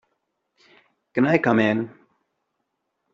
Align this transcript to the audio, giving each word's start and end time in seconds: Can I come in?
Can 1.13 1.27
I 1.27 1.37
come 1.37 1.59
in? 1.59 1.91